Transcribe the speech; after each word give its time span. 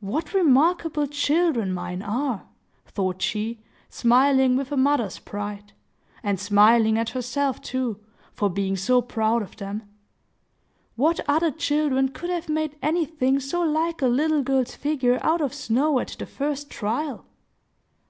"What 0.00 0.32
remarkable 0.32 1.06
children 1.06 1.74
mine 1.74 2.00
are!" 2.00 2.46
thought 2.86 3.20
she, 3.20 3.60
smiling 3.90 4.56
with 4.56 4.72
a 4.72 4.78
mother's 4.78 5.18
pride; 5.18 5.74
and, 6.22 6.40
smiling 6.40 6.96
at 6.96 7.10
herself, 7.10 7.60
too, 7.60 8.00
for 8.32 8.48
being 8.48 8.76
so 8.78 9.02
proud 9.02 9.42
of 9.42 9.56
them. 9.56 9.82
"What 10.96 11.20
other 11.28 11.50
children 11.50 12.08
could 12.08 12.30
have 12.30 12.48
made 12.48 12.78
anything 12.80 13.40
so 13.40 13.60
like 13.60 14.00
a 14.00 14.06
little 14.08 14.42
girl's 14.42 14.74
figure 14.74 15.18
out 15.20 15.42
of 15.42 15.52
snow 15.52 15.98
at 15.98 16.16
the 16.18 16.24
first 16.24 16.70
trial? 16.70 17.26